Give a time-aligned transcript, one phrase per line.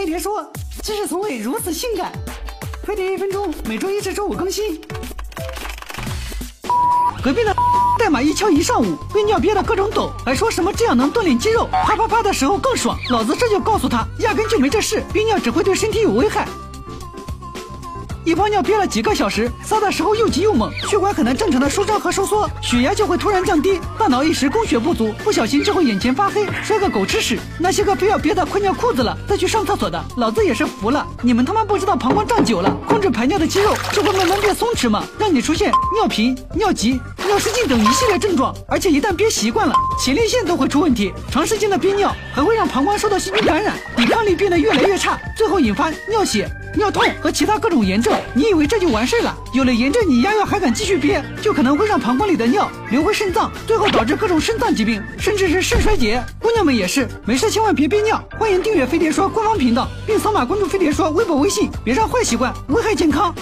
[0.00, 0.50] 飞碟说，
[0.82, 2.10] 知识从未如此性感。
[2.84, 4.80] 飞碟一分钟，每周一至周五更新。
[7.22, 7.54] 隔壁的
[7.98, 12.96] 代码一敲一上午，憋尿憋的各种抖，还说什么这样能锻炼肌肉，啪啪啪的时候更爽。
[13.10, 16.48] 老子这就告诉他，压根就没这事，憋尿只会对身体有危害。
[18.22, 27.38] 一泡尿憋了几个小时，撒的时候又急又猛，血管很难正常的舒张和收缩，血压就会突然降低，大脑一时供血不足，不小心就会眼前发黑，摔个狗吃屎。
[27.58, 31.06] 那些个非要憋得快尿裤子了再去上厕所的，老子也是服了。
[31.22, 35.02] 你们他妈不知道膀胱胀久了，控制排尿的肌肉就会慢慢变松弛吗？
[35.18, 41.10] 让你出现尿频、尿急、尿失禁等一系列症状，而且一旦憋习惯了，前列腺都会出问题。
[41.30, 46.50] 长时间的憋尿还会让膀胱受到细菌感染，抵抗力变得越来越差，最后引发尿血。
[46.76, 49.36] 尿痛和其他各种炎症，你以为这就完事了？
[49.52, 56.22] 有了炎症，你压药还敢继续憋，就可能会让膀胱里的尿流回肾脏，最后导致各种肾脏疾病，甚至是肾衰竭。
[56.38, 58.22] 姑娘们也是，没事千万别憋尿。
[58.38, 63.34] 欢迎订阅飞碟说官方频道，并扫码关注飞碟说微博、微信，别让坏习惯危害健康。